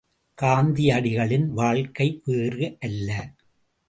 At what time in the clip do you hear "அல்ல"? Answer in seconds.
2.79-3.33